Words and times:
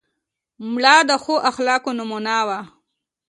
مړه 0.71 0.95
د 1.09 1.11
ښو 1.23 1.35
اخلاقو 1.49 1.91
نمونه 1.99 2.35
وه 2.47 2.59